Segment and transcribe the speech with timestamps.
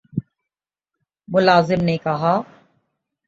[1.27, 2.33] ملازم نے کہا